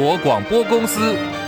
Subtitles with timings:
[0.00, 1.39] 国广播公司。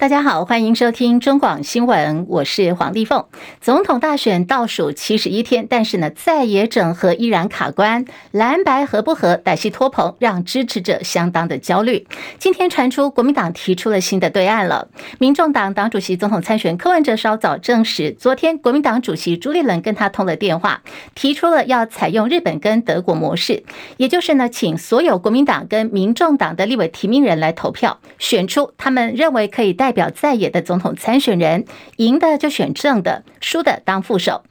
[0.00, 3.26] 大家好，欢迎收听中广新闻，我是黄丽凤。
[3.60, 12.06] 总统大选倒数七十一天，但是呢，在野整合依然卡关，蓝白合不合，歹戏托棚，让支持者相当的焦虑。
[12.38, 20.80] 今天传出国民党提出了新的对案了，民众党党主席、总统参选柯文哲稍早证实，昨天国民党主席朱立伦跟他通了电话，
[21.14, 23.64] 提出了要采用日本跟德国模式，
[23.98, 29.89] 也就是呢，请所有国民党跟民众党的立委提名人来投票，选出他们认为可以带。
[29.90, 31.64] 代表在野的总统参选人，
[31.96, 34.44] 赢的就选正的，输的当副手。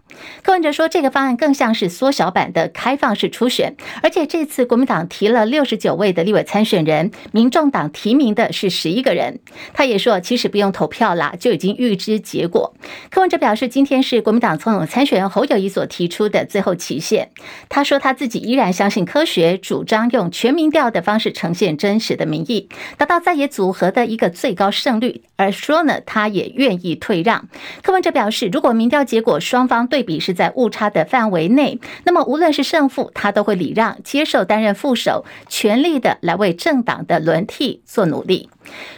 [0.43, 9.39] 柯文哲说，这个方案更像是缩小版的开放式初选，而且这次国民党提了六十九位的立委参选人，民众党提名的是十一个人。
[9.73, 12.73] 他也说，其实不用投票啦，就已经预知结果。
[13.09, 17.29] 柯文哲表示，今天是国民党总统参选人侯友谊所提出的最后期限。
[17.69, 25.23] 他说，他自己依然相信科学，主张用全民调的方式呈现真实的民意，达到在野组合的一个最高胜率。
[25.35, 27.47] 而说呢，他也愿意退让。
[27.81, 38.49] 柯文哲表示，如果民调结果双方对对比是在误差的范围内，那么无论是胜负，他都会礼让，接受担任副手，全力的来为政党的轮替做努力。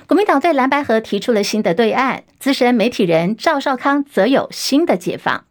[0.05, 5.44] 国民党对蓝白河提出了新的对案，资深媒体人赵少康则有新的解放。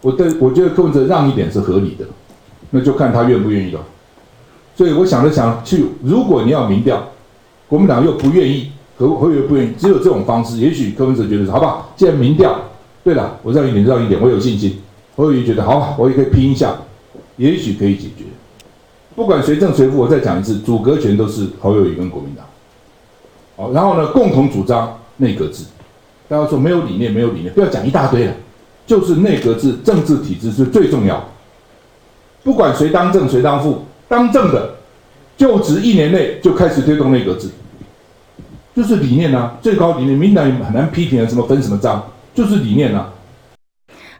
[0.00, 2.06] 我对我觉得柯文哲让一点是合理的，
[2.70, 3.84] 那就看他愿不愿意了。
[4.74, 7.06] 所以我想了想去，如果你要民调，
[7.68, 8.72] 国民党又不愿意。
[8.96, 9.72] 可会不会不愿意？
[9.76, 12.58] 只有这种方式，也许柯文哲觉得好吧，既然民调
[13.02, 14.80] 对了，我让一点让一点，我有信心。
[15.16, 16.74] 侯友宜觉得好，我也可以拼一下，
[17.36, 18.24] 也许可以解决。
[19.14, 22.44] 不管谁胜谁负，我再讲一次，主阁权都是侯友宜跟国民党。
[23.56, 25.64] 好，然后呢，共同主张内阁制。
[26.26, 28.34] 大家说没有理念，没有理念，不要讲一大堆了，
[28.86, 31.22] 就是内阁制，政治体制是最重要。
[32.42, 34.74] 不管谁当正谁当副，当正的
[35.36, 37.48] 就职一年内就开始推动内阁制。
[38.74, 42.02] 就是理念啊，最高理念，民党也很难批评啊，什么分什么章，
[42.34, 43.12] 就是理念啊。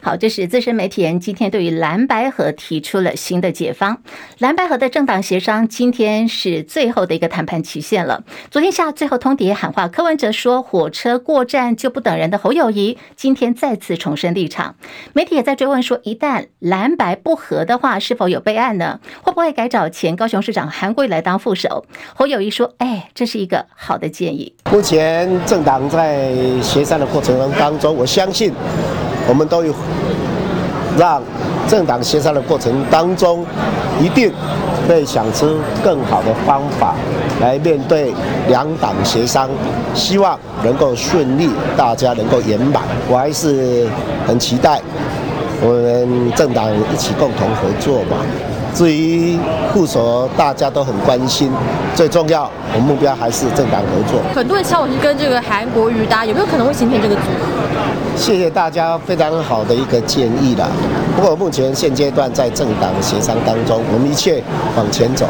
[0.04, 4.02] 好，这是资深媒体人今天对于蓝白合提出了新的解方。
[4.36, 8.22] 蓝白合的政党协商今天是最后的一个谈判期限了。
[8.50, 14.76] 昨天下最后通牒喊话，柯文哲说火车过站就不等人的侯友谊今天再次重申立场。
[15.14, 19.00] 媒体也在追问说，一旦蓝白不合的话，是否有备案呢？
[19.22, 21.86] 会不会改找前高雄市长韩国瑜来当副手？
[22.14, 24.54] 侯友谊说，哎，这是一个好的建议。
[24.70, 28.52] 目前政党在协商的过程当中，我相信。
[29.28, 29.72] 我们都有
[30.98, 31.22] 让
[31.66, 33.44] 政党协商的过程当中，
[34.00, 34.32] 一定
[34.88, 36.94] 会想出更好的方法
[37.40, 38.12] 来面对
[38.48, 39.48] 两党协商，
[39.94, 42.82] 希望能够顺利，大家能够圆满。
[43.08, 43.86] 我还是
[44.26, 44.80] 很期待
[45.62, 48.16] 我们政党一起共同合作吧。
[48.74, 49.38] 至于
[49.72, 51.50] 副手，大家都很关心，
[51.94, 54.20] 最重要，我们目标还是政党合作。
[54.34, 57.46] 很多人希望我是跟这个韩国瑜搭，有没有可能会形成这个组合？
[58.16, 60.66] 谢谢大家非常好的一个建议啦。
[61.16, 64.42] 不过目前现阶段在政党协商当中，我们一切
[64.76, 65.26] 往前走。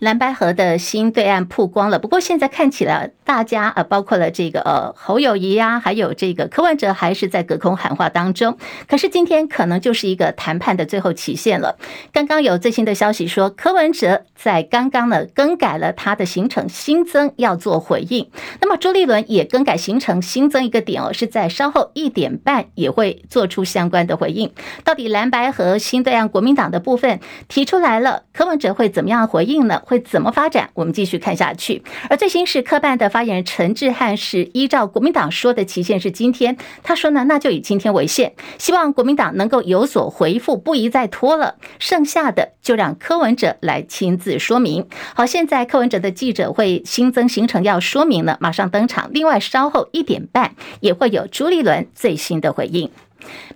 [0.00, 8.56] 蓝白河的新对岸曝光了，不过现在看起来，大家呃，包括了这个呃侯友谊呀，还有这个柯文哲，还是在隔空喊话当中。
[8.88, 11.76] 可是今天可能就是一个谈判的最后期限了。
[12.14, 18.30] 刚刚有最新的消息说，柯文哲在刚刚呢更改了他的行程，新增要做回应。
[18.62, 24.50] 那么朱立伦也更改行程，新增一个点哦，是在稍后一点半也会做出相关的回应。
[24.82, 29.82] 到底蓝白合新对岸国民党的部分提出来了，柯文哲会怎么样回应呢？
[29.90, 30.70] 会怎么发展？
[30.74, 31.82] 我们继续看下去。
[32.08, 41.56] 而最新是科办的发言人陈志汉是依照国民党说的期限是今天，他说呢，那就以今天为限，希望国民党能够有所回复，不宜再拖了。
[41.80, 44.86] 剩下的就让柯文哲来亲自说明。
[45.16, 49.10] 好，现在柯文哲的记者会新增行程要说明了，马上登场。
[49.12, 52.88] 另外，稍后一点半也会有朱立伦最新的回应。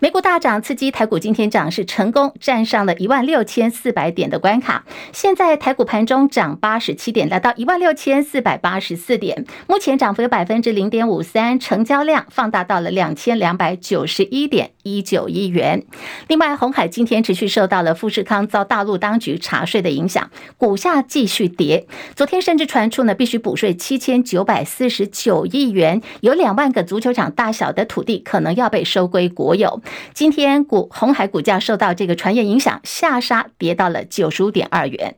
[0.00, 4.84] 美股大涨，刺激台股今天涨势成功，站上了一万六千四百点的关卡。
[5.12, 15.84] 现在台股盘中涨八十七点，来到一万六千四百八十四点，目前涨幅有百分之零点五三，成交量放大到了两千两百九十一点一九亿元。
[16.28, 21.86] 另外，鸿海今天持续受到了富士康遭大陆当局查税的影响，股价继续跌。
[22.14, 29.82] 昨天甚至传出呢，必须补税七千九百四十九亿元，有两万个足球场大小的土地可能要被收归国有。
[30.12, 35.16] 今天股红海股价受到这个传言影响，下杀跌到了九十五点二元。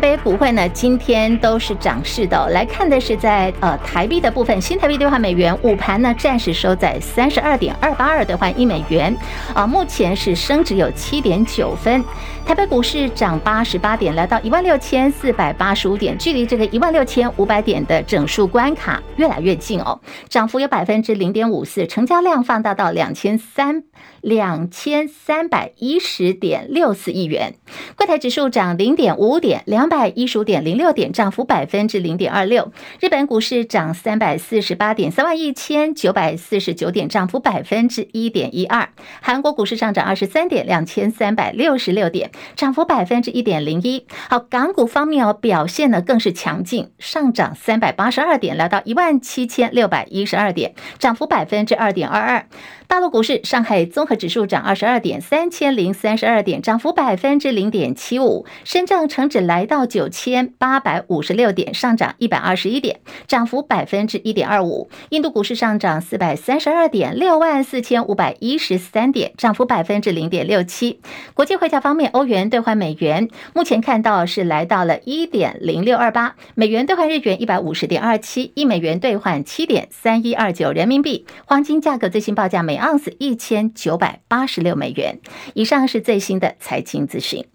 [0.00, 9.14] 台北股汇呢，今天都是涨势的、来看的是在呃台币的部分，新台币兑换美元午盘呢暂时收在三十二点二八二兑换一美元，
[9.52, 12.02] 啊、目前是升值有七点九分。
[12.46, 20.00] 台北股市涨八十八点，来到一万六千四百八十五点，距离这个一万六千五百点的整数关卡越来越近哦，
[20.30, 23.84] 涨幅有百分之零点五四，成交量放大到两千三。
[24.22, 27.54] 两千三百一十点六四亿元，
[27.96, 32.72] 柜台指数涨零点五点，两百一十五点零六点，涨幅百分之零点二六。
[33.00, 38.88] 日本股市涨三百四十八点，三万一千九百四十九点，涨幅百分之一点一二。
[39.20, 44.06] 韩国股市上涨二十三点，两千三百六十六点，涨幅百分之一点零一。
[44.28, 52.46] 好，港股方面哦，表现呢更是强劲，上涨三百八十二点，来到一万七千六百一十二点，涨幅百分之二点二二。
[52.86, 58.44] 大陆股市，上海综合指数涨二十二点，三千零三十二点，涨幅百分之零点七五。
[58.64, 64.90] 深圳成指来到九千八百五十六点，上涨一百二十一点，涨幅百分之一点二五。
[65.10, 71.00] 印度股市上涨四百三十二点，六万四千五百一十三点，涨幅百分之零点六七。
[71.34, 81.24] 国际汇价方面，欧元兑换美元目前看到是来到了一点零六二八，美元兑换日元一百五十点二七，一美元兑换七点三一二九人民币。
[81.44, 85.20] 黄金价格最新报价每盎司一千九百八十六美元。
[85.54, 87.46] 以上是最新的财经资讯。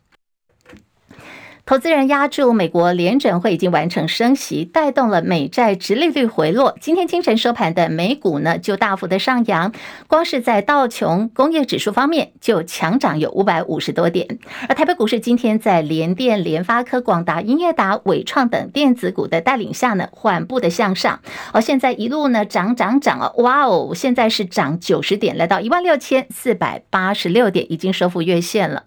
[1.67, 6.77] 投资人押注美国联准会已经完成升息，带动了美债殖利率回落。
[6.79, 9.73] 今天清晨收盘的美股呢，就大幅的上扬，
[10.06, 14.38] 光是在道琼工业指数方面就强涨有五百五十多点。
[14.69, 21.19] 而台北股市今天在联电、联发科、广达、英业达、伟创等电子股的带领下呢，缓步的向上。
[21.51, 28.83] 而现在一路呢涨涨涨啊，哇哦，现在是涨九十点，来到一万六千四百八十六点，已经收复月线了。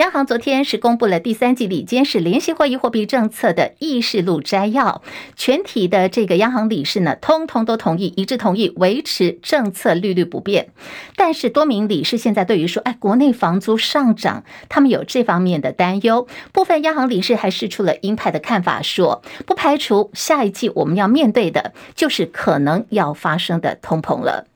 [0.00, 5.02] 央行昨天是公布了第三季理监事联席会议货币政策的议事录摘要，
[5.36, 10.70] 全体的这个央行理事呢，通通都同意，一致同意维持政策利率不变。
[11.16, 16.26] 但是多名理事现在对于说，哎，国内房租上涨，他们有这方面的担忧。
[16.50, 24.46] 部分央行理事还释出了鹰派的看法，说不排除下一季我们要面对的就是可能要发生的通膨了。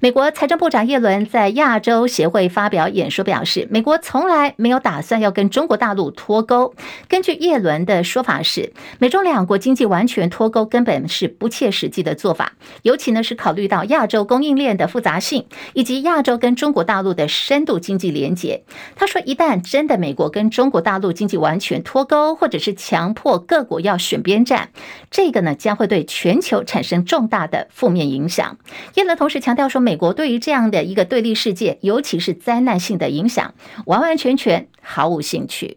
[0.00, 6.74] 美国财政部长耶伦在亚洲协会发表演说，表示美国从来没有打算要跟中国大陆脱钩。
[7.08, 18.64] 根据耶伦的说法是，美中两国经济完全脱钩根本是不切实际的做法，尤其呢是考虑到亚洲供应链的复杂性以及亚洲跟中国大陆的深度经济连结。
[18.96, 24.70] 他说，一旦真的美国跟中国大陆经济完全脱钩，或者是强迫各国要选边站，
[25.10, 28.58] 这个呢将会对全球产生重大的负面影响。
[28.94, 29.59] 耶伦同时强调。
[29.60, 33.54] 要说美国对于这样的一个对立世界，尤其是灾难性的影响，
[33.86, 35.76] 完完全全毫无兴趣。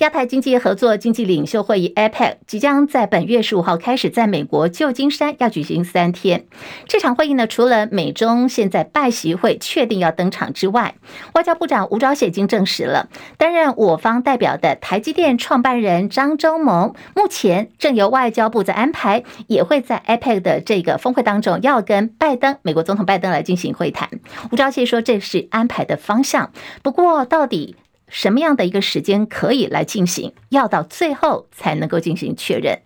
[0.00, 6.44] 亚太经济合作经济领袖会议 （APEC） 即将在本月十五号开始在美国旧金山要举行三天。
[6.86, 10.96] 这场会议呢，除了美中现在拜习会确定要登场之外，
[11.32, 13.08] 外交部长吴钊燮已经证实了，
[13.38, 24.10] 担任我方代表的台积电创办人张忠谋，目前正由外交部在安排，也会在 APEC 的这个峰会当中要跟拜登、美国总统拜登来进行会谈。
[24.52, 26.50] 吴钊燮说这是安排的方向，
[26.82, 27.76] 不过到底，
[28.08, 30.32] 什么样的一个时间可以来进行？
[30.50, 32.80] 要到最后才能够进行确认。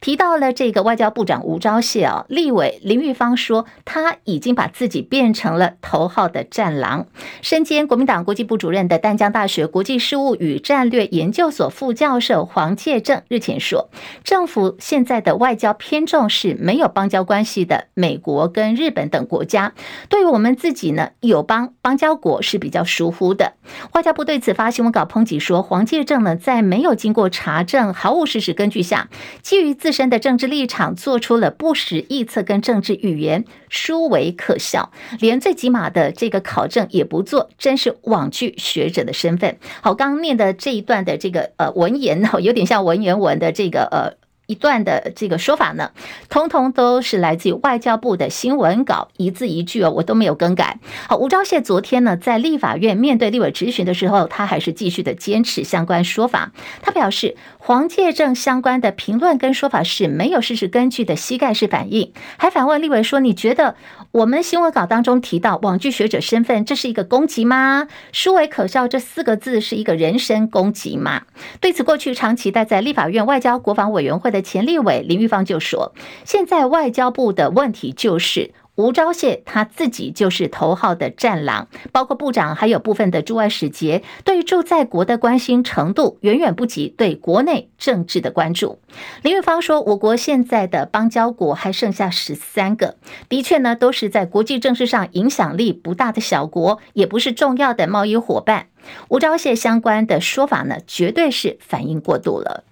[0.00, 7.06] 提到了这个外交部长吴钊燮啊，立委林玉芳说，他已经把自己变成了头号的战狼。
[7.42, 13.90] 身兼国民党国际部主任的淡江大学国际事务与战略研究所副教授黄介正日前说，
[14.24, 19.74] 政府现在的外交偏重是没有邦交关系的美国跟日本等国家，
[20.08, 23.52] 对于我们自己呢，友邦邦交国是比较疏忽的。
[23.92, 29.10] 外交部对此发新闻稿抨击说，黄介正呢，在没有经过查证、毫无事实根据下，
[29.42, 34.92] 基于自自身的政治立场做出了不实臆测跟政治语言，殊为可笑。
[35.18, 39.58] 连最起码的这个考证也不做，真是罔具学者的身份。
[39.80, 44.29] 好，刚念的这一段的这个呃文言呢， 有点像文言文的这个呃。
[44.50, 45.92] 一段的这个说法呢，
[46.28, 50.80] 通通都是来自于外交部的新闻稿，一字一句哦，我都没有更改。
[51.08, 56.50] 好，吴钊燮昨天呢，在立法院面对立委质询的时候，他还是继续的坚持相关说法。
[56.82, 63.76] 他表示，黄介正相关的评论跟说法是没有事实根据的膝盖式反应，还反问立委说：“你觉得
[64.10, 67.86] 我们新闻稿当中提到网剧学者身份，这是一个攻击吗？
[68.10, 71.22] 殊为可笑，这四个字是一个人身攻击吗？”
[71.60, 74.39] 对此，过去长期待在立法院外交国防委员会的。
[74.42, 75.92] 前立委林玉芳就说
[76.24, 88.78] ：“现在外交部的问题就是吴钊燮他自己就是头号的战狼，包括部长还有部分的驻外使节，对于驻在国的关心程度远远不及对国内政治的关注。
[89.22, 92.96] 林玉芳说，我国现在的邦交国还剩下十三个，
[93.28, 98.68] 的确呢，都是在国际政治上影响力不大的小国，也不是重要的贸易伙伴。
[99.08, 102.64] 吴钊燮相关的说法呢，绝对是反应过度了。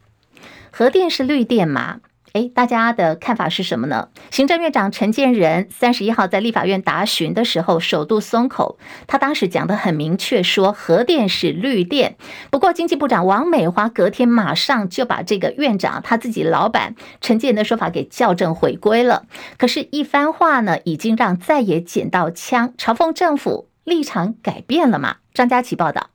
[0.71, 2.01] 核电是绿电吗？
[2.35, 4.11] 诶，大家的看法是什么呢？
[4.31, 12.17] 行政院长陈建仁三十一号在立法院答询的时候，首度松口，他当时讲的很明确，说核电是绿电。
[12.51, 19.25] 不过，经济部长王美花隔天马上就把这个院长他自己老板陈建仁的说法给校正回归了。
[19.57, 25.17] 可是，一番话呢，已经让在野捡到枪，嘲讽政府立场改变了嘛？
[25.33, 26.11] 张佳琪报道。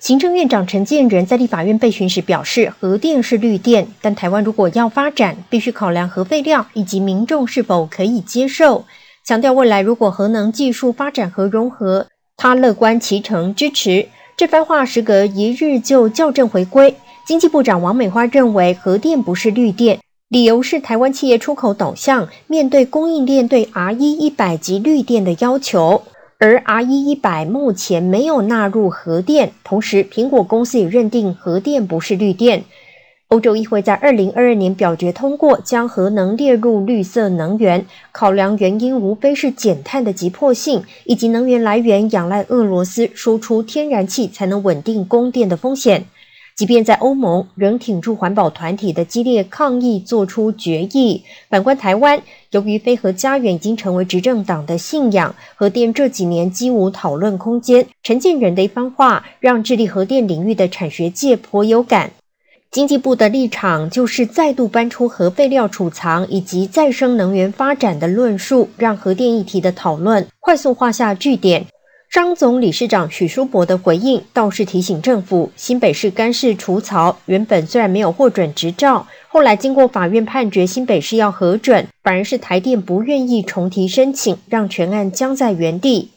[0.00, 8.86] 行政院长陈建仁在立法院被询时表示，核电是绿电，但台湾如果要发展，必须考量核废料以及民众是否可以接受。
[9.26, 12.06] 强调未来如果核能技术发展和融合，
[12.38, 14.08] 他乐观其成支持。
[14.38, 16.96] 这番话时隔一日就校正回归。
[17.26, 26.02] 经济部长王美花认为，核电不是绿电，理由是台湾企业出口导向，面对供应链对 RE 一百级绿电的要求。
[26.42, 32.64] 而 RE 一百目前没有纳入核电，同时苹果公司也认定核电不是绿电。
[33.28, 46.06] 欧洲议会在二零二二年表决通过，将核能列入绿色能源，考量原因无非是减碳的急迫性，以及能源来源仰赖俄罗斯输出天然气才能稳定供电的风险。
[46.60, 51.24] 即便在欧盟仍挺住环保团体的激烈抗议，做出决议。
[51.48, 57.86] 反观台湾，由于非核家园已经成为执政党的信仰，核电这几年几无讨论空间。
[58.02, 62.10] 陈建仁的一番话，让致力核电领域的产学界颇有感。
[62.70, 71.64] 经济部的立场就是再度搬出核废料储藏以及再生能源发展的论述，让核电议题的讨论快速画下句点。
[72.10, 86.10] 张总理事长许淑伯的回应倒是提醒政府，新北市干式除槽原本虽然没有获准执照，后来经过法院判决新北市要核准，反而是台电不愿意重提申请，让全案僵在原地。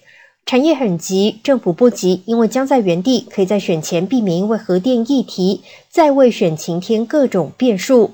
[0.47, 8.13] 产业很急，政府不急，因为僵在原地，可以在选前避免因为核电议题再为选情添各种变数。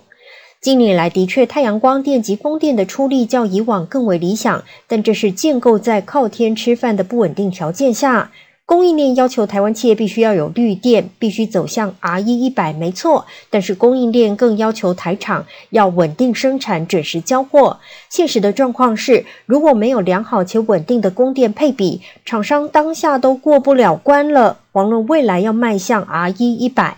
[0.61, 8.31] 近年来的确，太阳光电及风电的出力较以往更为理想，但这是建构在靠天吃饭的不稳定条件下。
[8.65, 13.25] 供应链要求台湾企业必须要有绿电，必须走向 RE 一百，没错。
[13.49, 17.79] 但是供应链更要求台厂要稳定生产、准时交货。
[18.09, 26.97] 现实的状况是，如果没有良好且稳定的供电配比，厂商当下都过不了关了，遑论未来要迈向 RE 一百。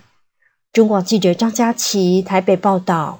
[0.74, 3.20] 中广记者张佳琪台北报道。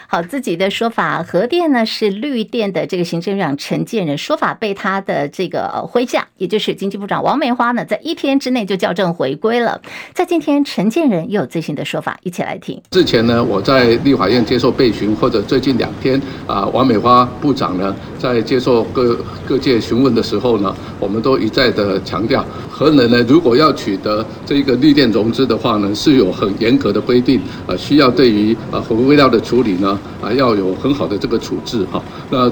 [0.13, 9.81] 好，自己的说法，核电呢是绿电的这个行政长陈建仁说法被他的这个麾下，也就是经济部长王美花呢，在一天之内就校正回归了。
[10.13, 12.81] 在今天，陈建仁又有最新的说法，一起来听。
[12.91, 29.99] 之前呢，我在立法院接受备询，或者最近两天啊，王美花部长呢在接受各各界询问的时候呢，我们都一再的强调，核能呢如果要取得这个绿电融资的话呢，是有很严格的规定啊，需要对于啊核废料的处理呢。
[30.21, 32.01] 啊，要有很好的这个处置哈。
[32.29, 32.51] 那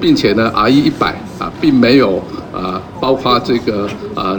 [0.00, 2.22] 并且呢，RE 一百啊，并没有
[2.52, 4.38] 啊，包括这个啊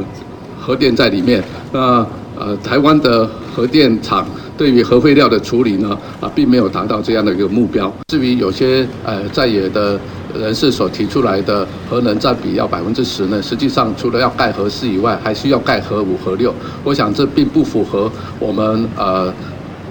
[0.60, 1.44] 核电在里面。
[1.72, 2.06] 那
[2.38, 7.92] 呃，台湾的核电厂对于核废料的处理呢，啊，并没有达到这样的一个目标。
[8.08, 9.98] 至于有些呃在野的
[10.38, 16.54] 人士所提出来的核能占比要百分之十呢，实际上除了要盖核四以外，还需要盖核五、核六。
[16.84, 19.34] 我想这并不符合我们呃。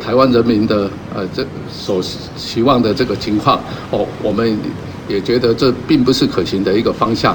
[0.05, 2.03] 台湾人民的呃，这所
[2.37, 3.59] 期望的这个情况
[3.91, 4.55] 哦，我们
[5.09, 7.35] 也觉得这并不是可行的一个方向。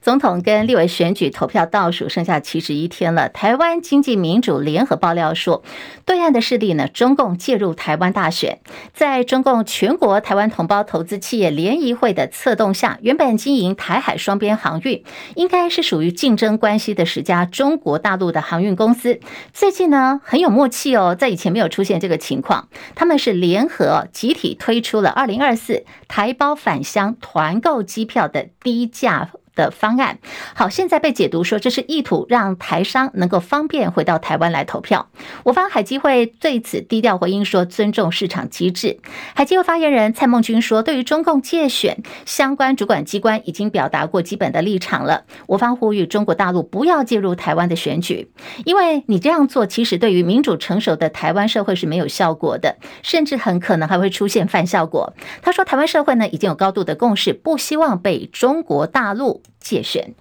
[0.00, 3.28] 总统跟立委选举投票倒数剩下七十一天了。
[3.28, 5.62] 台湾经济民主联合爆料说，
[6.06, 8.60] 对岸的势力呢，中共介入台湾大选，
[8.94, 15.04] 在中共全国台湾同胞投资企业联谊会的策动下，原本经营台海双边航运，
[15.34, 19.20] 应该是属于竞争关系的十家中国大陆的航运公司，
[19.52, 29.30] 最近呢很有默契哦，在以前没有出现这个情况，他们是联合集体推出了二零二四台胞返乡团购机票的低价。
[29.54, 30.18] 的方案。
[30.54, 35.08] 好，现在被解读说这是意图让台商能够方便回到台湾来投票。
[35.44, 38.98] 我方海基会对此低调回应说尊重市场机制。
[39.34, 45.24] 海基会发言人蔡孟君说，对于中共介选，相关主管机关已经表达过基本的立场了。
[45.46, 48.30] 我方呼吁中国大陆不要介入台湾的选举，
[48.64, 55.12] 因为你这样做其实对于民主成熟的台湾社会是没有效果的，甚至很可能还会出现反效果。
[55.42, 60.14] 他说，台湾社会呢已经有高度的共识，不希望被中国大陆介选。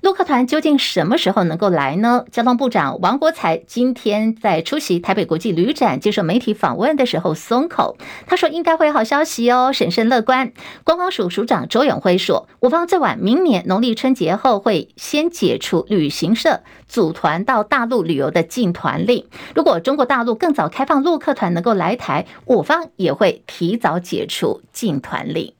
[0.00, 2.24] 陆客团究竟什么时候能够来呢？
[2.32, 7.96] 交通部长王国材今天在出席台北国际旅展接受媒体访问的时候松口，
[8.26, 10.52] 他说应该会有好消息哦，审慎乐观。
[10.82, 19.24] 观光署署长周永辉说，我方最晚明年农历春节后会先解除旅行社组团到大陆旅游的禁团令。
[19.54, 25.54] 如果中国大陆更早开放陆客团能够来台，我方也会提早解除禁团令。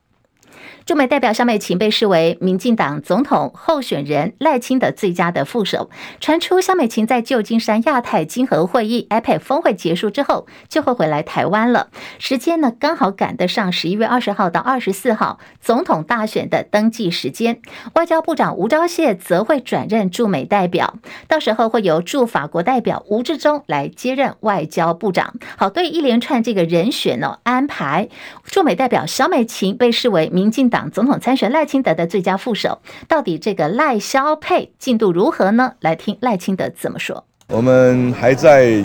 [0.85, 5.91] 驻美代表萧美琴被视为民进党总统候选人赖清德最佳的副手。
[6.21, 11.89] 传出萧美琴在旧金山亚太经合会议 （APEC） 峰会结束之后就会回来台湾了，
[12.19, 17.61] 时间呢刚好赶得上十一月二十号到二十四号总统大选的登记时间。
[17.95, 20.99] 外交部长吴钊燮则会转任驻美代表，
[21.29, 25.35] 到时候会由驻法国代表吴志忠来接任外交部长。
[25.57, 28.09] 好，对一连串这个人选呢安排，
[28.45, 35.73] 驻美代表萧美琴被视为民进党总统参选赖清德的最佳副手，到底这个赖萧配进度如何呢？
[35.81, 37.25] 来听赖清德怎么说。
[37.49, 38.83] 我们还在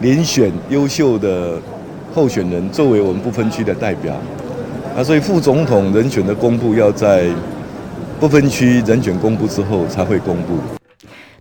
[0.00, 1.60] 遴选优秀的
[2.14, 4.14] 候选人作为我们不分区的代表，
[4.96, 7.28] 啊，所以副总统人选的公布要在
[8.20, 10.58] 不分区人选公布之后才会公布。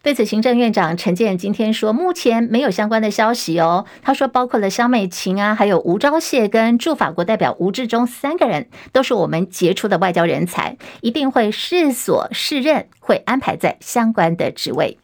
[0.04, 3.86] 对此，行政院长陈建今天说，目前没有相关的消息哦。
[4.02, 14.98] 他说，包括了萧美琴啊，还有吴钊燮跟驻法国代表吴志忠三个人，都是我们杰出的外交人才，一定会适所适任，会安排在相关的职位。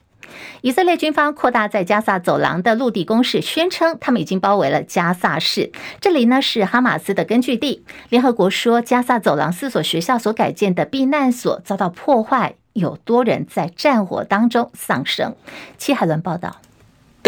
[0.59, 7.85] 以色列军方扩大在加萨走廊的陆地攻势，宣称他们已经包围了加萨市，这里呢是哈马斯的根据地。
[8.09, 12.55] 联合国说，加萨走廊四所学校所改建的避难所遭到破坏。
[12.79, 15.35] 有多人在战火当中丧生。
[15.77, 16.55] 戚海伦报道。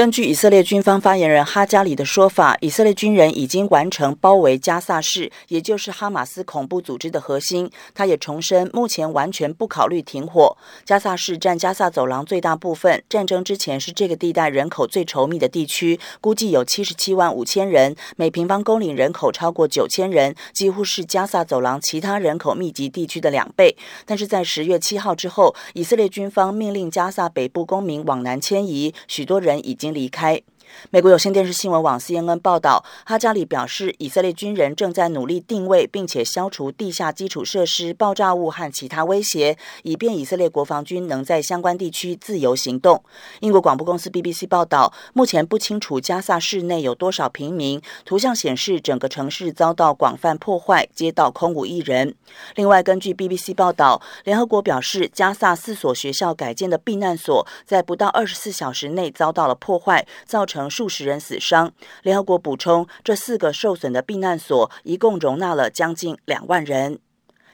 [0.01, 7.69] 根据以色列军方发言人哈加里的说法，以色列军人已经完成包围加萨市，也就是哈马斯恐怖组织的核心。
[7.93, 10.57] 他也重申，目前完全不考虑停火。
[10.83, 23.77] 加萨市占加萨走廊最大部分，战争之前是这个地带人口最稠密的地区，估计有七十七万五千人，每平方公里人口超过九千人，几乎是加萨走廊其他人口密集地区的两倍。
[24.07, 29.90] 但是在十月七号之后，以色列军方命令加萨北部公民往南迁移，许多人已经。
[29.91, 30.41] 离开。
[30.89, 43.03] 美国有线电视新闻网 CNN 报道，哈加里表示，以色列军人正在努力定位并且消除地下基础设施、爆炸物和其他威胁，以便以色列国防军能在相关地区自由行动。
[43.39, 47.81] 英国广播公司 BBC 报道，目前不清楚加萨市内有多少平民。
[48.03, 52.15] 图像显示，整个城市遭到广泛破坏，街道空无一人。
[52.55, 61.71] 另外，根据 BBC 报道，联合国表示，加萨四所学校改建的避难所在不到二十四小时内遭到了破坏，造成数十人死伤。
[62.01, 66.99] 联合国补充，这四个受损的避难所一共容纳了将近两万人。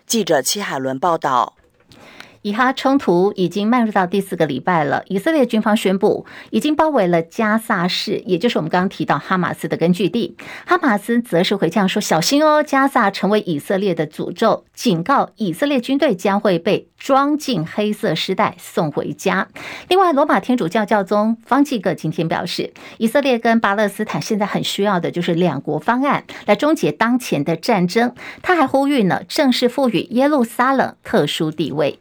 [0.06, 1.57] 记者戚海伦报道。
[2.48, 5.04] 以哈冲突已经迈入到第四个礼拜了。
[5.08, 10.38] 以色列军方宣布已经包围了加萨市，也就是我们刚刚提到哈马斯的根据地。
[10.66, 19.50] 哈马斯则是回呛说：“小心哦，加萨成为以色列的诅咒，警告以色列军队将会被装进黑色尸袋送回家。”
[19.90, 28.14] 另外，罗马天主教教宗方济各今天表示，以色列跟巴勒斯坦现在很需要的就是两国方案来终结当前的战争。
[28.42, 32.00] 他还呼吁呢，正式赋予耶路撒冷特殊地位。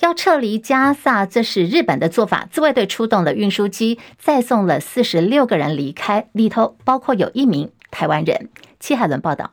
[0.00, 2.48] 要撤离加萨，这是日本的做法。
[2.50, 8.48] 自卫队出动了运输机，再送了四十六个人离开，里头包括有一名台湾人。
[8.78, 9.52] 戚海伦报道。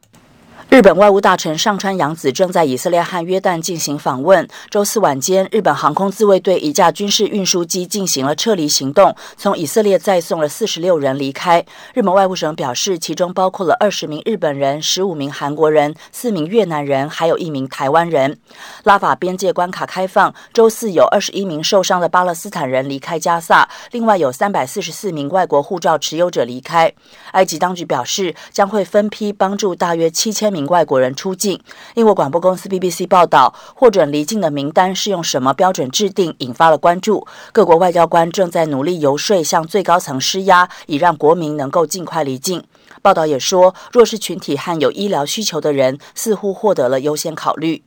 [0.69, 4.45] 日本外务大臣上川阳子正在以色列和约旦进行访问。
[4.69, 11.65] 周四晚间，日本航空自卫队一架军事运输机进行了撤离行动，从以色列再送了四十六人离开。
[11.93, 18.38] 日本外务省表示，其中包括了二十名日本人、十五名韩国人、四名越南人，还有一名台湾人。
[18.84, 26.91] 拉法边界关卡开放，周四有二十一名受伤的巴勒斯坦人离开加萨，另外有三百四十四名外国护照持有者离开。
[27.32, 31.60] 埃及当局表示，将会分批帮助大约七千名外国人出境。
[31.96, 37.28] 英国广播公司 BBC 报道，获准离境的名单是用什么标准制定，引发了关注。
[37.52, 42.63] 各国外交官正在努力游说，向最高层施压，以让国民能够尽快离境。
[43.02, 47.84] 报道也说，弱势群体和有医疗需求的人似乎获得了优先考虑。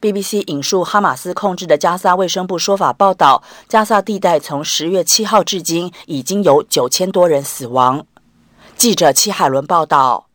[0.00, 8.04] BBC 引述哈马斯控制的加萨卫生部说法报道，加萨地带从十月七号至今已经有九千多人死亡。
[8.76, 10.25] 记者戚海伦报道。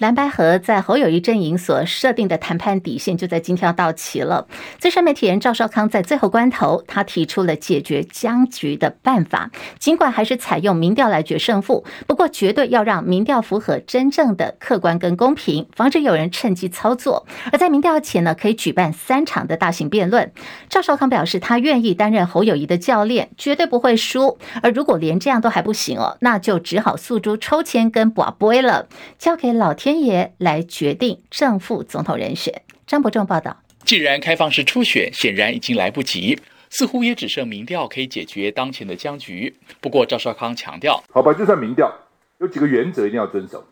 [0.00, 4.46] 蓝白合在侯友谊阵营所设定的谈判底线就在今天要到期了。
[4.78, 17.26] 资深媒体人赵少康在最后关头，他提出了解决僵局的办法，尽管还是采用民调来决胜负，不过绝对要让民调符合真正的客观跟公平，防止有人趁机操作。
[17.52, 20.32] 而在民调前呢，可以举办三场的大型辩论。
[20.70, 24.38] 赵少康表示，他愿意担任侯友谊的教练，绝对不会输。
[24.62, 29.89] 而如果连这样都还不行哦，那就只好诉诸抽签跟博杯了，交给老天。
[29.90, 32.62] 天爷来决定正副总统人选。
[32.86, 33.56] 张伯仲报道。
[33.82, 39.52] 既然开放式初选显然已经来不及，似乎也只剩民调可以解决当前的僵局。
[39.80, 41.92] 不过赵少康强调，好吧，就算民调，
[42.38, 43.64] 有几个原则一定要遵守。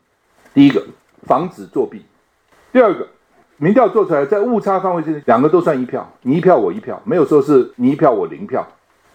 [0.52, 0.84] 第一个，
[1.22, 2.00] 防止作弊；
[2.72, 3.06] 第二个，
[3.56, 8.66] 民调做出来在误差范围之内，两个都算一票，你一票我一票，没有说是你一票我零票。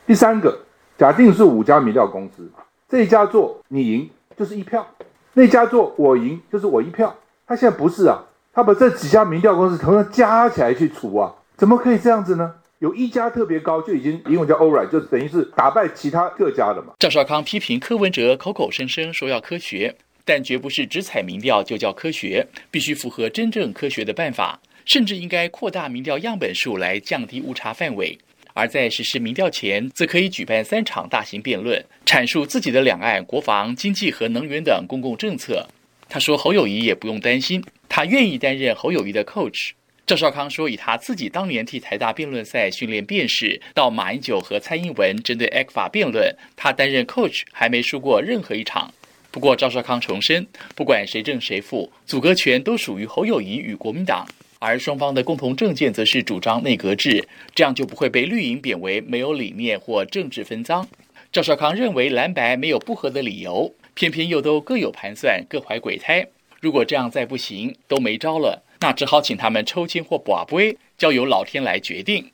[0.07, 0.57] 第三个，
[0.97, 2.49] 假定是五家民调公司，
[2.87, 4.87] 这一家做你赢就是一票。
[5.33, 7.15] 那家做我赢就是我一票，
[7.47, 12.53] 他现在不是啊，他把这几家民调公司同样加起来去除啊，怎么可以这样子呢？
[12.79, 16.93] 有一家特别高，就已经英文叫 all-right，就等于是打败其他各家了嘛。
[16.99, 28.19] 赵少康批评柯文哲口口声声说要科学，但绝不是只采民调就叫科学，必须符合真正科学的办法，甚至应该扩大民调样本数来降低误差范围。
[28.53, 35.67] 而在实施民调前，则可以举办三场大型辩论，阐述自己的两岸、国防、经济和能源等公共政策。
[36.07, 39.71] 他说：“侯友谊也不用担心，他愿意担任侯友谊的 coach。”
[40.05, 48.93] 赵少康说：“以他自己当年替台大辩论赛训练辩士，到马英九和蔡英文针对 ECFA 辩论，他担任 coach 还没输过任何一场。”
[49.31, 54.27] 不过赵少康重申，不管谁胜谁负，组阁权都属于侯友谊与国民党。
[54.65, 60.87] 而双方的共同政见则是主张内阁制，这样就不会被绿营贬为没有理念或政治分赃。
[61.33, 66.25] 赵少康认为蓝白没有不合的理由，偏偏又都各有盘算，各怀鬼胎。
[66.61, 72.31] 如果这样再不行，都没招了，那只好请他们抽签或跋杯，交由老天来决定。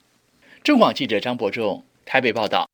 [0.64, 2.70] 中广记者张伯仲台北报道。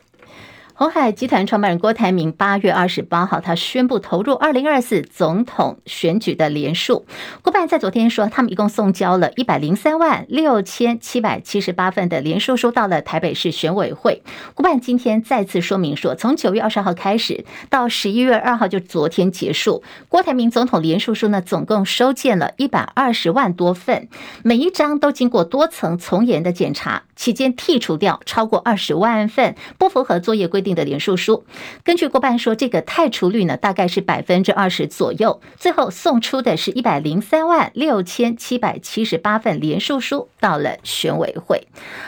[0.77, 7.05] 鸿海集团创办人郭台铭八月二十八号，他宣布投入二零二四总统选举的连署。
[7.41, 14.21] 郭办在昨天说，他们一共送交了一百零三万六千七百七十八份的连署书到了台北市选委会。
[14.53, 24.09] 郭办今天再次说明说，从九月二十号开始到十一月二号，就昨天结束，郭台铭总统连署书呢，总共收件了一百二十万多份，
[24.43, 30.75] 每一张都经过多层从严的检查，期间剔除掉超过二十万份不符合作业规定。
[30.75, 31.45] 的连署书，
[31.85, 35.39] 根据郭办说，这个汰除率呢，大概是百分之二十左右。
[35.55, 41.65] 最后送出的是一百零三万六千七百七十八份连署书到了选委会。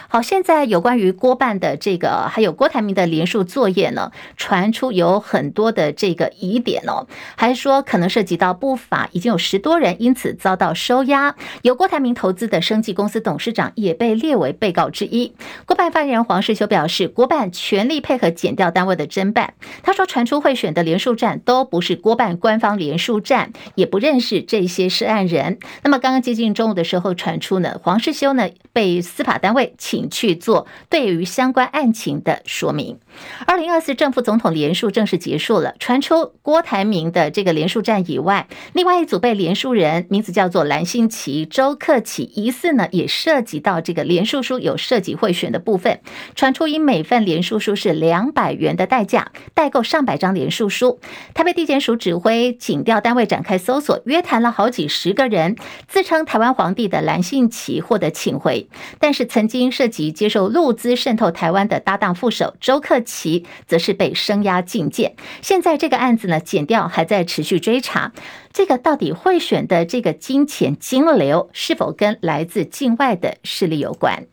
[0.09, 11.35] 好，现在有关于郭办的这个，还有郭台铭的连署作业呢，传出有很多的这个疑点哦，还说可能涉及到不法，已经有十多人因此遭到收押。
[11.61, 15.31] 有郭台铭投资的生技公司董事长也被列为被告之一。
[15.67, 19.53] 郭办发言人黄世修表示，郭办全力配合检调单位的侦办。
[19.83, 25.59] 他说，传出贿选的连署站都不是郭办官方连署站，也不认识这些涉案人。
[25.83, 32.97] 那么刚刚接近中午的时候传出呢，黄世修呢被司法单位请去做对于相关案情的说明。
[33.45, 45.99] 二零二四正副总统连署正式结束了，传出郭台铭的这个连署站以外，另外一组被连署人名字叫做蓝信奇、周克启，疑似呢也涉及到这个连署书有涉及贿选的部分，
[46.33, 51.01] 传出以每份连署书是两百元的代价代购上百张连署书。
[51.33, 55.57] 台北地检署指挥警调单位展开搜索，约谈了好几十个人，
[55.89, 65.17] 自称台湾皇帝的蓝信奇获得请回，但是曾经涉及接受陆资渗透台湾的搭档副手周克启，则是被声押禁见。
[65.41, 68.13] 现在这个案子呢，检调还在持续追查，
[68.53, 74.27] 这个到底贿选的这个金钱金流是否跟来自境外的势力有关？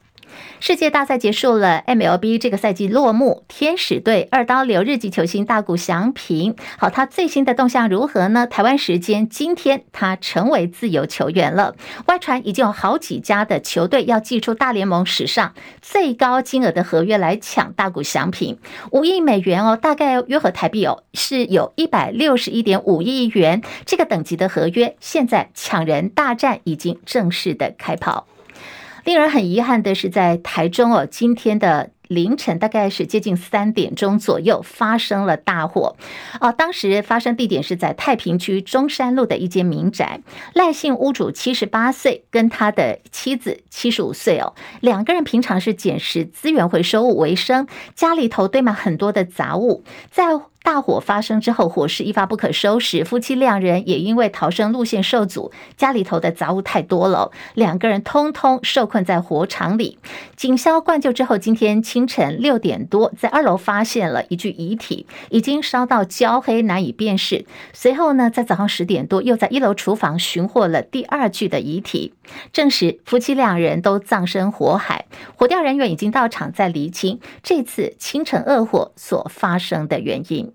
[0.61, 8.47] 世界大赛结束了，MLB 这个赛季落幕，天使队二刀流日籍球星大谷翔平，好，他最新的动向如何呢？
[8.47, 11.75] 台湾时间今天，他成为自由球员了。
[12.07, 18.59] 外传已经有好几家的球队要寄出大联盟史上最高金额的合约来抢大谷翔平，
[18.91, 28.27] 五亿美元哦，大概约合台币哦，是有一百六十一点五亿元这个等级的合约，现在抢人大战已经正式的开跑。
[29.05, 35.97] 令人很遗憾的是，在台中哦，今天的凌晨大概是接近三点钟左右发生了大火，
[36.41, 40.21] 哦，当时发生地点是在太平区中山路的一间民宅，
[40.55, 50.25] 赖姓屋主七十八岁，跟他的妻子七十五岁哦，两个人平常是捡拾资源回收物为生，家里头堆满很多的杂物，在。
[50.65, 59.99] 大火发生之后，火势一发不可收拾，夫妻两人也因为逃生路线受阻，家里头的杂物太多了，两个人通通受困在火场里。
[60.37, 67.45] 警消灌救之后，今天清晨六点多，在二楼发现了一具遗体，已经烧到焦黑，难以辨识。
[67.75, 72.15] 随后呢，在早上十点多，又在一楼厨房寻获了第二具的遗体，
[72.53, 75.07] 证实夫妻两人都葬身火海。
[75.37, 80.53] 火调人员已经到场，在厘清这次清晨恶火所发生的原因。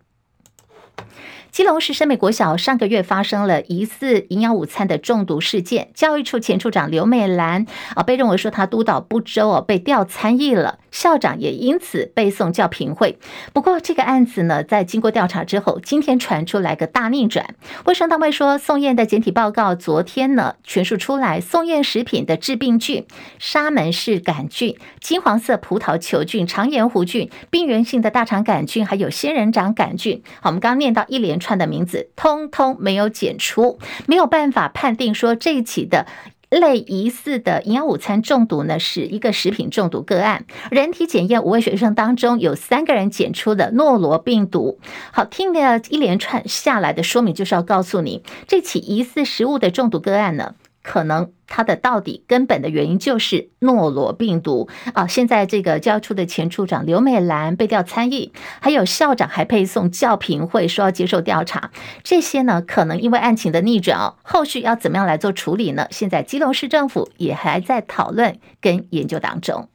[1.52, 13.18] 基隆市深美国小上个月发生了疑似营养午餐的中毒事件，教育处前处长刘美兰啊，被认为说他督导不周哦，被调参议了，校长也因此被送教评会。
[13.52, 23.06] 不过这个案子呢，在经过调查之后，今天传出来个大逆转，卫生单位说宋燕的检体报告昨天呢全数出来，宋燕食品的致病菌
[23.40, 30.22] 沙门氏杆菌、金黄色葡萄球菌、肠炎弧菌、病原性的大肠杆菌，还有仙人掌杆菌。
[30.42, 31.39] 好，我们刚念到一连。
[31.40, 36.06] 串的名字通通没有检出，没有办法判定说这一起的
[36.50, 40.46] 类疑似的营养午餐中毒呢，是一个食品中毒个案。
[40.72, 44.80] 人体检验五位学生当中有三个人检出的诺罗病毒。
[45.12, 51.32] 好，听了一连串下来的说明，就是要告诉你，这起疑似食物的中毒个案呢，可能。
[51.52, 55.08] 它的到底根本的原因就是诺罗病毒啊！
[55.08, 61.72] 现在这个教处的前处长刘美兰被调参议，还有校长还配送教评会，说要接受调查。
[62.04, 65.88] 这些呢，可能因为案情的逆转哦，后续要怎么样来做处理呢？
[65.90, 69.70] 现在基隆市政府也还在讨论跟研究当中。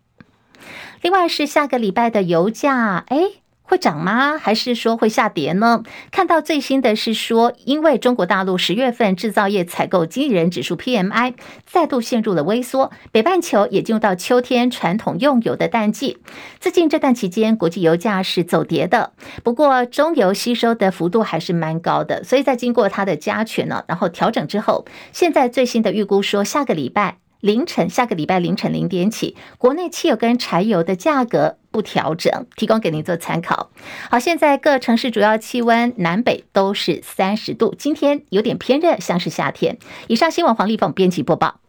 [1.03, 3.43] 另外是下个礼拜的油价，哎。
[3.66, 4.37] 会涨吗？
[4.38, 5.83] 还是说会下跌呢？
[6.11, 11.33] 看到最新的是说，因为中国大陆十月份制造业采购经理人指数 PMI
[11.64, 16.18] 再度陷入了微缩，北半球也进入到秋天传统用油的淡季。
[16.61, 31.57] 最近这段期间，国际油价是走跌的，不过中油吸收的幅度还是蛮高的，所以在经过它的加权呢，然后调整之后，现在最新的预估说，下个礼拜凌晨，下个礼拜凌晨零点起，国内汽油跟柴油的价格。
[31.75, 33.69] 不调整，提供给您做参考。
[34.09, 39.77] 好，现在各城市主要气温南北都是三十度，今天有点偏热，像是夏天。
[40.07, 41.63] 以上新闻黄丽凤编辑播报。